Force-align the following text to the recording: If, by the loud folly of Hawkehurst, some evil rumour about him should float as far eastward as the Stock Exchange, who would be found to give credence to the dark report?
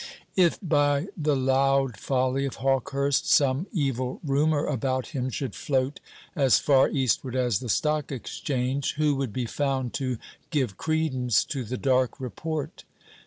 If, 0.35 0.57
by 0.63 1.09
the 1.15 1.35
loud 1.35 1.95
folly 1.95 2.47
of 2.47 2.55
Hawkehurst, 2.55 3.29
some 3.29 3.67
evil 3.71 4.19
rumour 4.23 4.65
about 4.65 5.09
him 5.09 5.29
should 5.29 5.53
float 5.53 5.99
as 6.35 6.57
far 6.57 6.89
eastward 6.89 7.35
as 7.35 7.59
the 7.59 7.69
Stock 7.69 8.11
Exchange, 8.11 8.95
who 8.95 9.13
would 9.17 9.31
be 9.31 9.45
found 9.45 9.93
to 9.93 10.17
give 10.49 10.75
credence 10.75 11.43
to 11.43 11.63
the 11.63 11.77
dark 11.77 12.19
report? 12.19 12.83